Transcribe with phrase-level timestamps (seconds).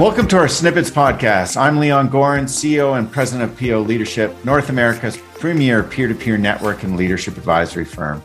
[0.00, 1.58] Welcome to our Snippets podcast.
[1.58, 6.38] I'm Leon Goren, CEO and President of PEO Leadership, North America's premier peer to peer
[6.38, 8.22] network and leadership advisory firm.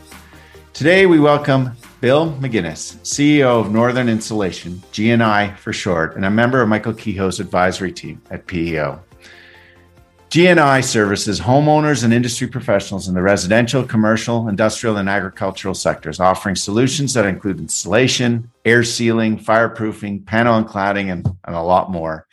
[0.72, 6.62] Today, we welcome Bill McGinnis, CEO of Northern Insulation, GNI for short, and a member
[6.62, 8.98] of Michael Kehoe's advisory team at PEO.
[10.30, 16.56] GNI services homeowners and industry professionals in the residential, commercial, industrial, and agricultural sectors, offering
[16.56, 22.26] solutions that include installation, air sealing, fireproofing, panel and cladding, and, and a lot more.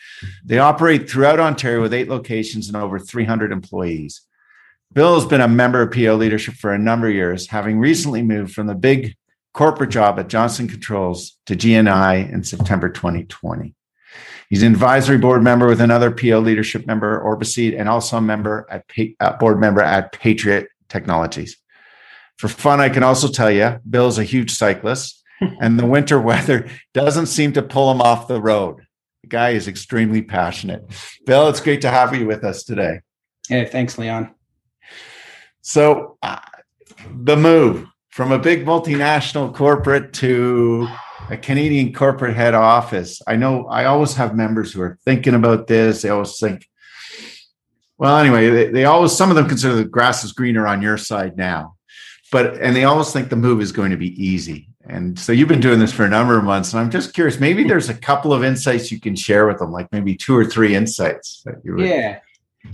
[0.43, 4.21] They operate throughout Ontario with eight locations and over 300 employees.
[4.91, 8.23] Bill has been a member of PEO leadership for a number of years, having recently
[8.23, 9.15] moved from the big
[9.53, 13.75] corporate job at Johnson Controls to GNI in September 2020.
[14.53, 18.67] He's an advisory board member with another PEO leadership member, Orbiseed, and also a member
[18.69, 18.85] at
[19.19, 21.57] uh, board member at Patriot Technologies.
[22.37, 25.23] For fun, I can also tell you, Bill's a huge cyclist,
[25.59, 28.85] and the winter weather doesn't seem to pull him off the road.
[29.23, 30.85] The guy is extremely passionate.
[31.25, 32.99] Bill, it's great to have you with us today.
[33.49, 34.35] Hey, thanks, Leon.
[35.61, 36.37] So, uh,
[37.11, 40.87] the move from a big multinational corporate to
[41.31, 43.23] a Canadian corporate head office.
[43.25, 46.03] I know I always have members who are thinking about this.
[46.03, 46.69] They always think,
[47.97, 50.95] well, anyway, they, they always, some of them consider the grass is greener on your
[50.95, 51.73] side now.
[52.31, 54.69] But, and they always think the move is going to be easy.
[54.87, 56.71] And so you've been doing this for a number of months.
[56.71, 59.71] And I'm just curious, maybe there's a couple of insights you can share with them,
[59.71, 61.87] like maybe two or three insights that you would.
[61.87, 62.19] Yeah.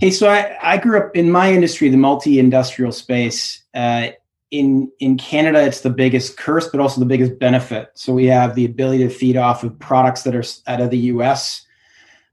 [0.00, 3.64] Hey, so I, I grew up in my industry, the multi industrial space.
[3.72, 4.08] Uh,
[4.50, 7.90] in in Canada, it's the biggest curse, but also the biggest benefit.
[7.94, 10.98] So we have the ability to feed off of products that are out of the
[10.98, 11.64] U.S.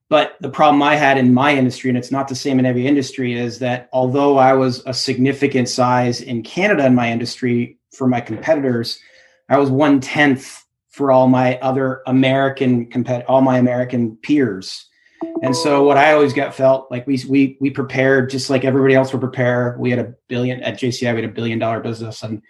[0.09, 2.88] But the problem I had in my industry, and it's not the same in every
[2.88, 8.07] industry, is that although I was a significant size in Canada in my industry for
[8.07, 8.99] my competitors,
[9.49, 14.88] I was one tenth for all my other American compet all my American peers.
[15.41, 18.95] And so what I always got felt like we we we prepared just like everybody
[18.95, 19.75] else would prepare.
[19.79, 22.23] We had a billion at JCI, we had a billion dollar business.
[22.23, 22.41] And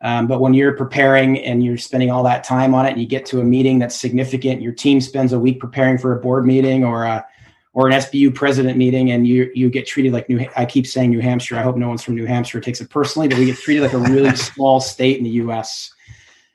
[0.00, 3.06] um, but when you're preparing and you're spending all that time on it and you
[3.06, 6.44] get to a meeting that's significant, your team spends a week preparing for a board
[6.44, 7.24] meeting or a
[7.72, 11.10] or an SBU president meeting and you you get treated like New I keep saying
[11.10, 11.56] New Hampshire.
[11.56, 13.94] I hope no one's from New Hampshire takes it personally, but we get treated like
[13.94, 15.92] a really small state in the US.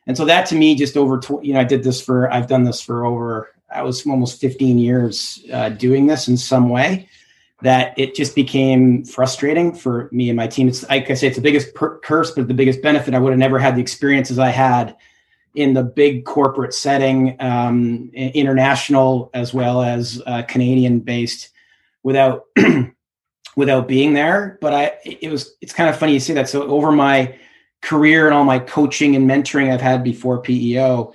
[0.08, 2.48] And so that to me just over tw- you know I did this for I've
[2.48, 7.10] done this for over I was almost 15 years uh, doing this in some way
[7.62, 10.68] that it just became frustrating for me and my team.
[10.68, 13.14] It's like I say, it's the biggest per- curse, but the biggest benefit.
[13.14, 14.96] I would have never had the experiences I had
[15.56, 21.50] in the big corporate setting, um, international as well as uh, Canadian based,
[22.04, 22.46] without
[23.56, 24.58] without being there.
[24.62, 26.48] But I, it was it's kind of funny you say that.
[26.48, 27.38] So over my
[27.82, 31.14] career and all my coaching and mentoring I've had before PEO,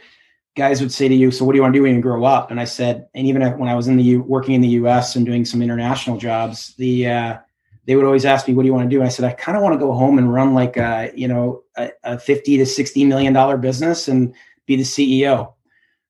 [0.57, 2.25] guys would say to you, "So what do you want to do when you grow
[2.25, 4.69] up?" And I said, and even when I was in the U, working in the
[4.69, 5.17] U.S.
[5.17, 7.39] and doing some international jobs, the uh,
[7.87, 9.33] they would always ask me, "What do you want to do?" And I said, "I
[9.33, 12.57] kind of want to go home and run like a you know a, a fifty
[12.59, 14.35] to sixty million dollar business and
[14.67, 15.53] be the CEO."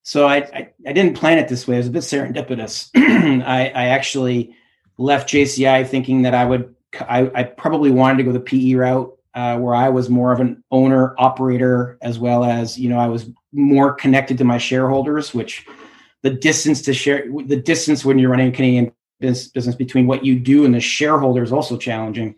[0.03, 1.77] So I, I, I didn't plan it this way.
[1.77, 2.91] It was a bit serendipitous.
[2.95, 4.55] I, I actually
[4.99, 9.19] left JCI thinking that I would I, I probably wanted to go the PE route
[9.35, 13.09] uh, where I was more of an owner operator as well as you know I
[13.09, 15.67] was more connected to my shareholders, which
[16.23, 20.39] the distance to share the distance when you're running a Canadian business between what you
[20.39, 22.35] do and the shareholder is also challenging.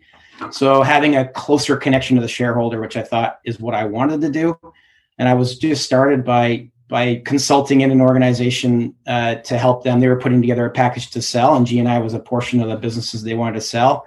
[0.51, 4.21] So having a closer connection to the shareholder, which I thought is what I wanted
[4.21, 4.57] to do,
[5.17, 9.99] and I was just started by by consulting in an organization uh, to help them.
[9.99, 12.77] They were putting together a package to sell, and GNI was a portion of the
[12.77, 14.05] businesses they wanted to sell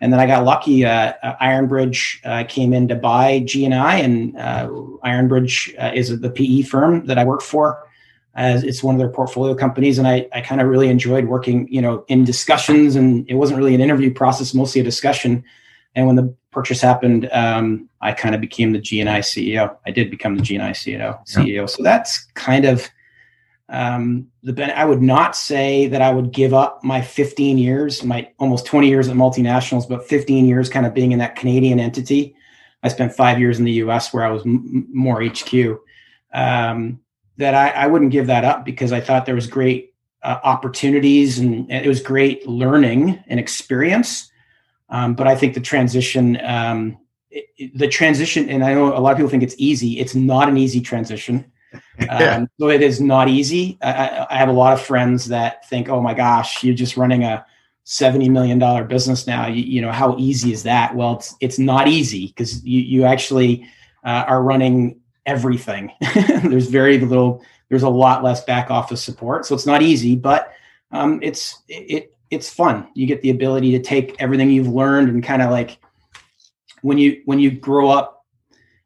[0.00, 0.84] and then I got lucky.
[0.84, 4.68] Uh, uh, Ironbridge uh, came in to buy GNI, and uh,
[5.04, 7.86] Ironbridge uh, is the PE firm that I work for.
[8.34, 11.68] As it's one of their portfolio companies, and I, I kind of really enjoyed working,
[11.68, 12.94] you know, in discussions.
[12.94, 15.44] And it wasn't really an interview process, mostly a discussion.
[15.96, 19.76] And when the purchase happened, um, I kind of became the GNI CEO.
[19.84, 21.18] I did become the GNI CEO.
[21.26, 21.68] CEO.
[21.68, 22.88] So that's kind of
[23.70, 28.28] um, the I would not say that I would give up my 15 years, my
[28.38, 32.34] almost 20 years at multinationals, but 15 years kind of being in that Canadian entity.
[32.82, 34.12] I spent five years in the U.S.
[34.12, 35.54] where I was m- more HQ.
[36.32, 37.00] Um,
[37.36, 41.38] that I, I, wouldn't give that up because I thought there was great uh, opportunities
[41.38, 44.30] and, it was great learning and experience.
[44.90, 46.98] Um, but I think the transition, um,
[47.30, 49.98] it, the transition, and I know a lot of people think it's easy.
[49.98, 51.50] It's not an easy transition
[52.08, 53.78] um, so it is not easy.
[53.82, 57.24] I, I, have a lot of friends that think, "Oh my gosh, you're just running
[57.24, 57.44] a
[57.84, 59.46] seventy million dollar business now.
[59.46, 63.04] You, you, know how easy is that?" Well, it's it's not easy because you you
[63.04, 63.68] actually
[64.04, 65.92] uh, are running everything.
[66.42, 69.46] There's very little there's a lot less back office support.
[69.46, 70.52] So it's not easy, but
[70.90, 72.88] um, it's it it's fun.
[72.94, 75.78] You get the ability to take everything you've learned and kind of like
[76.82, 78.19] when you when you grow up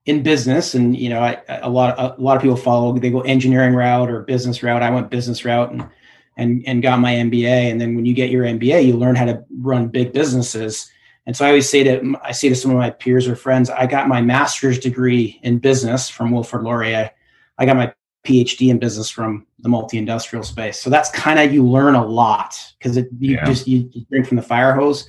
[0.06, 3.10] in business and you know I, a lot of, a lot of people follow they
[3.10, 4.82] go engineering route or business route.
[4.82, 5.88] I went business route and
[6.36, 9.24] and and got my mba and then when you get your mba you learn how
[9.24, 10.90] to run big businesses.
[11.26, 13.70] And so i always say to i say to some of my peers or friends
[13.70, 17.10] i got my master's degree in business from wilfrid laurier.
[17.56, 17.94] I got my
[18.26, 20.80] phd in business from the multi-industrial space.
[20.80, 23.44] So that's kind of you learn a lot because you yeah.
[23.46, 25.06] just you, you drink from the fire hose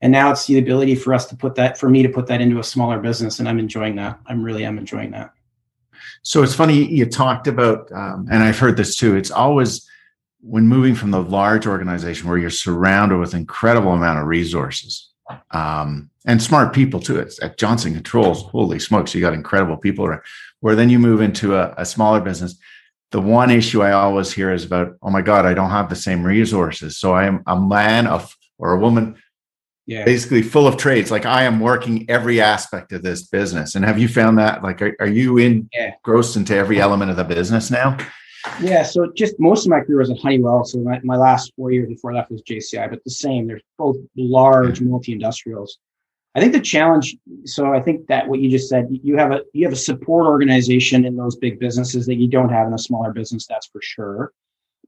[0.00, 2.40] and now it's the ability for us to put that for me to put that
[2.40, 4.18] into a smaller business and i'm enjoying that.
[4.26, 5.32] I'm really i'm enjoying that.
[6.22, 9.88] So it's funny you talked about um, and i've heard this too it's always
[10.40, 15.10] when moving from the large organization where you're surrounded with incredible amount of resources
[15.50, 20.04] um, and smart people too it's at johnson controls holy smokes you got incredible people
[20.04, 20.22] around
[20.60, 22.56] where then you move into a, a smaller business
[23.10, 25.96] the one issue i always hear is about oh my god i don't have the
[25.96, 26.96] same resources.
[26.96, 29.16] So i am a man of or a woman
[29.88, 30.04] yeah.
[30.04, 31.10] basically full of trades.
[31.10, 33.74] Like I am working every aspect of this business.
[33.74, 34.62] And have you found that?
[34.62, 35.94] Like, are, are you in yeah.
[36.04, 37.96] grossed into every element of the business now?
[38.60, 38.82] Yeah.
[38.82, 40.64] So just most of my career was at Honeywell.
[40.64, 43.46] So my, my last four years before that was JCI, but the same.
[43.46, 45.78] They're both large multi industrials.
[46.34, 47.16] I think the challenge.
[47.46, 50.26] So I think that what you just said, you have a you have a support
[50.26, 53.46] organization in those big businesses that you don't have in a smaller business.
[53.46, 54.32] That's for sure.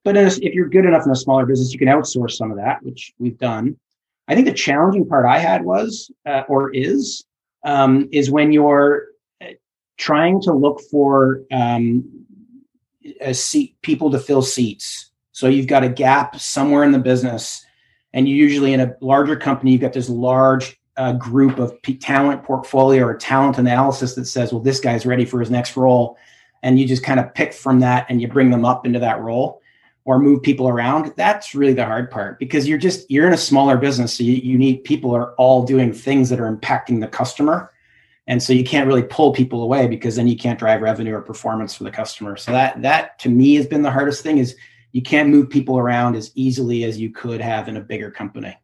[0.04, 2.82] But if you're good enough in a smaller business, you can outsource some of that,
[2.82, 3.76] which we've done.
[4.30, 7.24] I think the challenging part I had was, uh, or is,
[7.64, 9.06] um, is when you're
[9.42, 9.48] uh,
[9.98, 12.08] trying to look for um,
[13.20, 15.10] a seat, people to fill seats.
[15.32, 17.66] So you've got a gap somewhere in the business,
[18.12, 21.96] and you usually in a larger company, you've got this large uh, group of p-
[21.96, 26.16] talent portfolio or talent analysis that says, well, this guy's ready for his next role.
[26.62, 29.20] And you just kind of pick from that and you bring them up into that
[29.20, 29.59] role
[30.10, 33.36] or move people around that's really the hard part because you're just you're in a
[33.38, 37.06] smaller business so you, you need people are all doing things that are impacting the
[37.06, 37.70] customer
[38.26, 41.20] and so you can't really pull people away because then you can't drive revenue or
[41.20, 44.56] performance for the customer so that that to me has been the hardest thing is
[44.90, 48.56] you can't move people around as easily as you could have in a bigger company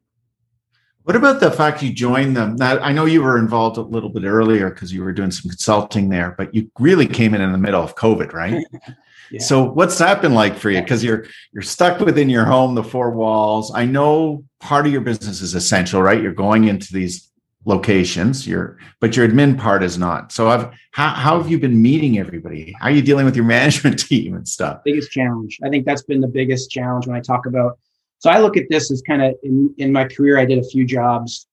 [1.05, 2.57] what about the fact you joined them?
[2.57, 5.49] Now, I know you were involved a little bit earlier because you were doing some
[5.49, 8.67] consulting there, but you really came in in the middle of COVID, right?
[9.38, 10.81] So what's that been like for you?
[10.81, 13.73] Because you're you're stuck within your home, the four walls.
[13.75, 16.23] I know part of your business is essential, right?
[16.23, 17.31] You're going into these
[17.64, 20.32] locations, your but your admin part is not.
[20.32, 22.75] So I've how, how have you been meeting everybody?
[22.81, 24.81] How are you dealing with your management team and stuff?
[24.84, 25.58] Biggest challenge.
[25.64, 27.78] I think that's been the biggest challenge when I talk about
[28.19, 30.64] so I look at this as kind of in, in my career, I did a
[30.64, 31.46] few jobs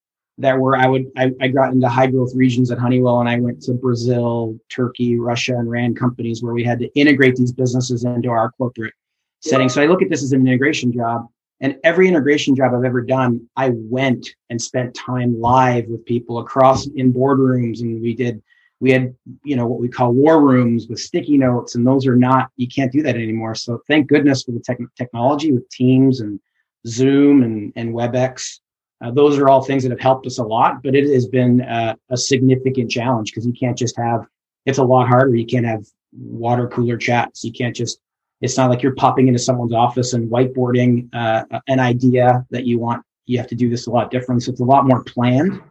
[0.43, 3.39] that were I would I, I got into high growth regions at Honeywell and I
[3.39, 8.03] went to Brazil, Turkey, Russia, and ran companies where we had to integrate these businesses
[8.03, 8.93] into our corporate
[9.41, 9.69] setting.
[9.69, 11.27] So I look at this as an integration job.
[11.61, 16.39] And every integration job I've ever done, I went and spent time live with people
[16.39, 18.41] across in boardrooms, and we did
[18.81, 22.17] we had you know what we call war rooms with sticky notes, and those are
[22.17, 23.55] not you can't do that anymore.
[23.55, 26.37] So thank goodness for the tech, technology with Teams and
[26.85, 28.59] Zoom and and WebEx
[29.03, 31.61] uh, those are all things that have helped us a lot, but it has been
[31.61, 34.25] uh, a significant challenge because you can't just have,
[34.65, 35.35] it's a lot harder.
[35.35, 37.43] You can't have water cooler chats.
[37.43, 37.99] You can't just,
[38.39, 42.79] it's not like you're popping into someone's office and whiteboarding uh, an idea that you
[42.79, 43.03] want.
[43.25, 44.43] You have to do this a lot different.
[44.43, 45.61] So it's a lot more planned.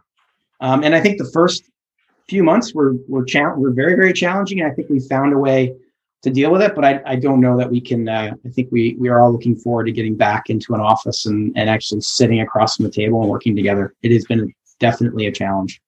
[0.59, 1.63] Um, and I think the first
[2.27, 4.61] few months were, were, cha- were very, very challenging.
[4.61, 5.75] And I think we found a way
[6.23, 6.73] to deal with it.
[6.73, 8.09] But I, I don't know that we can.
[8.09, 11.25] Uh, I think we we are all looking forward to getting back into an office
[11.25, 13.93] and and actually sitting across from the table and working together.
[14.01, 15.81] It has been definitely a challenge.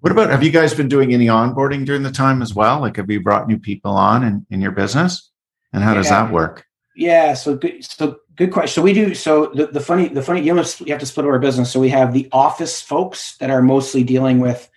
[0.00, 2.80] What about have you guys been doing any onboarding during the time as well?
[2.80, 5.30] Like have you brought new people on in, in your business?
[5.72, 5.96] And how yeah.
[5.96, 6.64] does that work?
[6.94, 8.74] Yeah, so good so good question.
[8.74, 11.38] So we do so the, the funny the funny you, you have to split our
[11.38, 11.70] business.
[11.72, 14.70] So we have the office folks that are mostly dealing with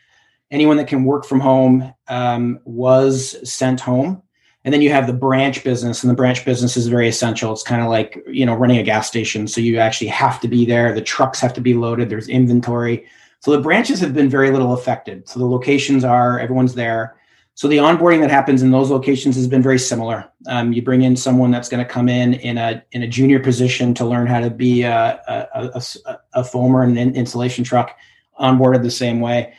[0.49, 4.23] anyone that can work from home um, was sent home
[4.63, 7.51] and then you have the branch business and the branch business is very essential.
[7.51, 10.47] It's kind of like you know running a gas station so you actually have to
[10.47, 10.93] be there.
[10.93, 12.09] The trucks have to be loaded.
[12.09, 13.05] There's inventory.
[13.39, 15.27] So the branches have been very little affected.
[15.27, 17.17] So the locations are everyone's there.
[17.55, 20.31] So the onboarding that happens in those locations has been very similar.
[20.47, 23.39] Um, you bring in someone that's going to come in in a in a junior
[23.39, 27.97] position to learn how to be a, a, a, a foamer and an installation truck
[28.39, 29.53] onboarded the same way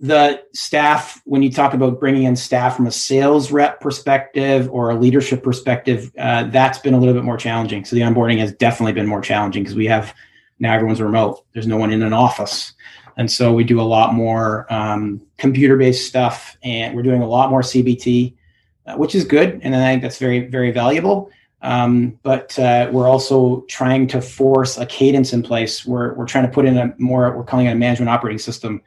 [0.00, 4.90] the staff when you talk about bringing in staff from a sales rep perspective or
[4.90, 8.52] a leadership perspective uh, that's been a little bit more challenging so the onboarding has
[8.52, 10.14] definitely been more challenging because we have
[10.58, 12.74] now everyone's remote there's no one in an office
[13.16, 17.28] and so we do a lot more um, computer based stuff and we're doing a
[17.28, 18.34] lot more cbt
[18.86, 21.30] uh, which is good, and I think that's very very valuable.
[21.62, 25.84] Um, but uh, we're also trying to force a cadence in place.
[25.84, 28.82] We're, we're trying to put in a more, we're calling it a management operating system.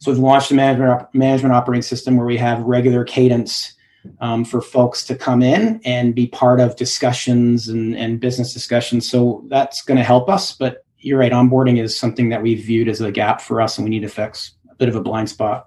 [0.00, 3.74] So we've launched a management, management operating system where we have regular cadence
[4.20, 9.08] um, for folks to come in and be part of discussions and, and business discussions.
[9.08, 10.52] So that's going to help us.
[10.52, 13.84] But you're right, onboarding is something that we've viewed as a gap for us and
[13.84, 15.66] we need to fix a bit of a blind spot.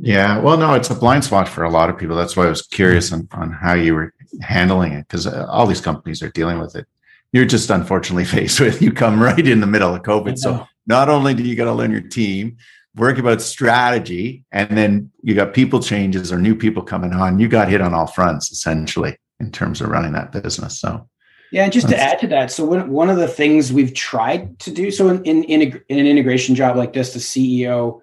[0.00, 2.16] Yeah, well, no, it's a blind spot for a lot of people.
[2.16, 4.12] That's why I was curious on, on how you were
[4.42, 6.86] handling it because uh, all these companies are dealing with it.
[7.32, 10.38] You're just unfortunately faced with you come right in the middle of COVID.
[10.38, 12.58] So not only do you got to learn your team,
[12.98, 17.38] work about strategy, and then you got people changes or new people coming on.
[17.38, 20.80] You got hit on all fronts essentially in terms of running that business.
[20.80, 21.08] So
[21.50, 24.58] yeah, and just to add to that, so when, one of the things we've tried
[24.60, 28.02] to do, so in, in, in, an integration job like this, the CEO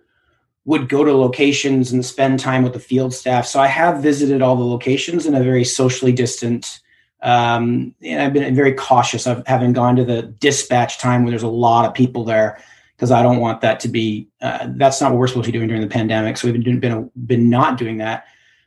[0.66, 3.46] would go to locations and spend time with the field staff.
[3.46, 6.80] So I have visited all the locations in a very socially distant.
[7.22, 11.44] Um, and I've been very cautious of having gone to the dispatch time where there's
[11.44, 12.60] a lot of people there
[12.96, 14.28] because I don't want that to be.
[14.42, 16.38] Uh, that's not what we're supposed to be doing during the pandemic.
[16.38, 18.26] So we've been been been not doing that.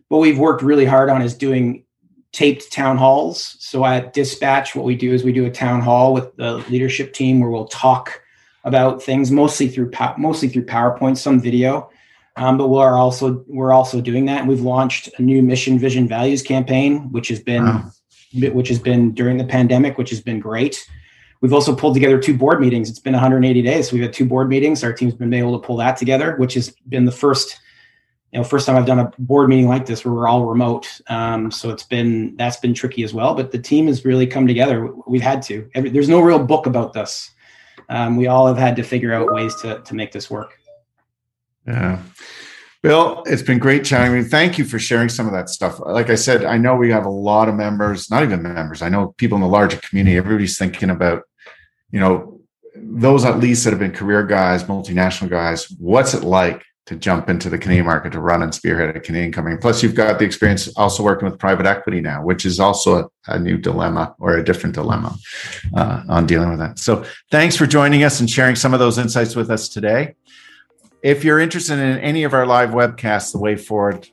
[0.08, 1.84] What we've worked really hard on is doing
[2.32, 3.56] taped town halls.
[3.58, 7.12] So at dispatch, what we do is we do a town hall with the leadership
[7.12, 8.22] team where we'll talk
[8.64, 11.90] about things mostly through mostly through PowerPoint, some video.
[12.36, 16.06] Um, but we're also we're also doing that, and we've launched a new mission, vision,
[16.06, 17.90] values campaign, which has been wow.
[18.52, 20.88] which has been during the pandemic, which has been great.
[21.40, 22.90] We've also pulled together two board meetings.
[22.90, 23.88] It's been 180 days.
[23.88, 24.82] So we've had two board meetings.
[24.82, 27.60] Our team's been able to pull that together, which has been the first,
[28.32, 31.00] you know, first time I've done a board meeting like this where we're all remote.
[31.06, 33.34] Um, so it's been that's been tricky as well.
[33.34, 34.92] But the team has really come together.
[35.06, 35.70] We've had to.
[35.74, 37.30] Every, there's no real book about this
[37.88, 40.58] um, we all have had to figure out ways to to make this work.
[41.66, 42.02] Yeah.
[42.82, 44.30] Bill, it's been great chatting with you.
[44.30, 45.80] Thank you for sharing some of that stuff.
[45.80, 48.82] Like I said, I know we have a lot of members, not even members.
[48.82, 50.16] I know people in the larger community.
[50.16, 51.24] Everybody's thinking about,
[51.90, 52.40] you know,
[52.76, 55.68] those at least that have been career guys, multinational guys.
[55.78, 59.30] What's it like to jump into the Canadian market to run and spearhead a Canadian
[59.30, 59.58] company.
[59.58, 63.34] Plus, you've got the experience also working with private equity now, which is also a,
[63.34, 65.14] a new dilemma or a different dilemma
[65.76, 66.78] uh, on dealing with that.
[66.78, 70.14] So, thanks for joining us and sharing some of those insights with us today.
[71.02, 74.08] If you're interested in any of our live webcasts, the way forward,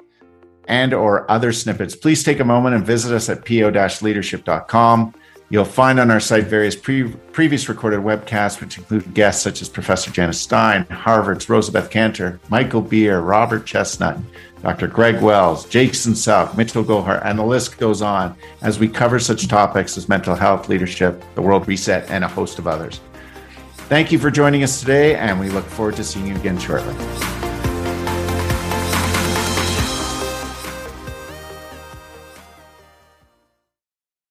[0.67, 5.15] and or other snippets, please take a moment and visit us at po-leadership.com.
[5.49, 9.69] You'll find on our site various pre- previous recorded webcasts, which include guests such as
[9.69, 14.21] Professor Janice Stein, Harvard's Rosabeth Kanter, Michael Beer, Robert Chesnut,
[14.61, 14.87] Dr.
[14.87, 19.47] Greg Wells, Jason Selk, Mitchell Gohar, and the list goes on as we cover such
[19.47, 22.99] topics as mental health, leadership, the world reset, and a host of others.
[23.87, 27.44] Thank you for joining us today, and we look forward to seeing you again shortly.